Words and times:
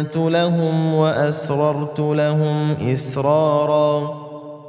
أعلنت 0.00 0.16
لهم 0.16 0.94
وأسررت 0.94 2.00
لهم 2.00 2.72
إسرارا 2.92 4.14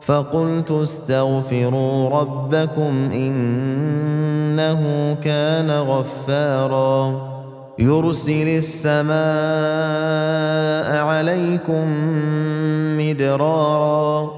فقلت 0.00 0.70
استغفروا 0.70 2.08
ربكم 2.20 3.10
إنه 3.12 4.82
كان 5.24 5.70
غفارا 5.70 7.28
يرسل 7.78 8.48
السماء 8.48 9.18
عليكم 11.04 11.84
مدرارا 12.98 14.37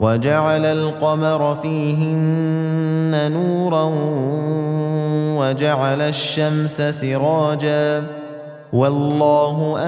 وجعل 0.00 0.66
القمر 0.66 1.54
فيهن 1.54 3.32
نورا 3.32 3.84
وجعل 5.38 6.00
الشمس 6.00 6.82
سراجا 6.82 8.04
والله 8.72 9.78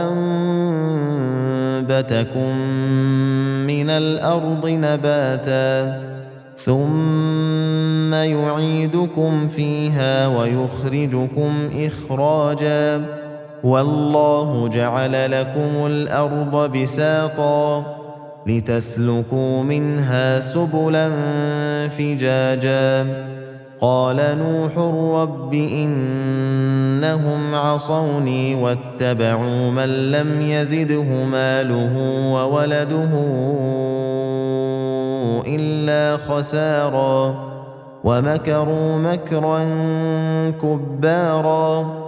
أنبتكم 1.83 2.57
من 3.67 3.91
الأرض 3.91 4.67
نباتا 4.67 6.01
ثم 6.59 8.15
يعيدكم 8.15 9.49
فيها 9.49 10.27
ويخرجكم 10.27 11.71
إخراجا 11.75 13.05
والله 13.65 14.69
جعل 14.69 15.31
لكم 15.41 15.87
الأرض 15.87 16.77
بساطا 16.77 17.98
لتسلكوا 18.49 19.63
منها 19.63 20.41
سبلا 20.41 21.11
فجاجا. 21.89 23.07
قال 23.81 24.17
نوح 24.17 24.79
رب 25.21 25.55
إنهم 25.55 27.55
عصوني 27.55 28.55
واتبعوا 28.55 29.71
من 29.71 30.11
لم 30.11 30.43
يزده 30.43 31.25
ماله 31.25 31.99
وولده 32.33 33.11
إلا 35.47 36.17
خسارا. 36.17 37.49
ومكروا 38.05 38.99
مكرا 38.99 39.65
كبارا. 40.51 42.08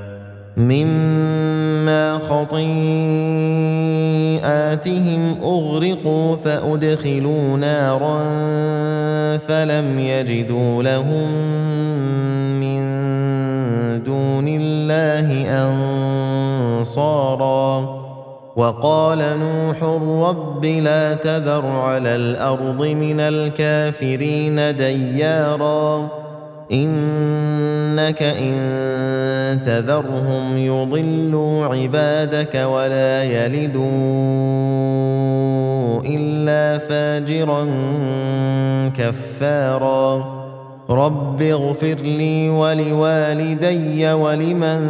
مما 0.57 2.19
خطيئاتهم 2.19 2.55
أغرقوا 5.43 6.35
فأدخلوا 6.35 7.57
نارا 7.57 8.17
فلم 9.37 9.99
يجدوا 9.99 10.83
لهم 10.83 11.31
من 12.59 12.81
دون 14.03 14.45
الله 14.47 15.27
أنصارا. 16.79 18.01
وقال 18.55 19.19
نوح 19.39 19.83
رب 20.29 20.65
لا 20.65 21.13
تذر 21.13 21.65
على 21.65 22.15
الأرض 22.15 22.83
من 22.83 23.19
الكافرين 23.19 24.75
دياراً. 24.75 26.30
إنك 26.71 28.23
إن 28.23 29.61
تذرهم 29.65 30.57
يضلوا 30.57 31.65
عبادك 31.65 32.55
ولا 32.55 33.23
يلدوا 33.23 33.81
إلا 36.05 36.77
فاجرا 36.77 37.67
كفارا. 38.97 40.41
رب 40.89 41.41
اغفر 41.41 41.95
لي 41.95 42.49
ولوالدي 42.49 44.13
ولمن 44.13 44.87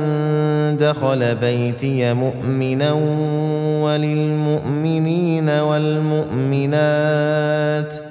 دخل 0.78 1.36
بيتي 1.36 2.14
مؤمنا 2.14 2.92
وللمؤمنين 3.84 5.50
والمؤمنات 5.50 6.74
ۖ. 7.94 8.11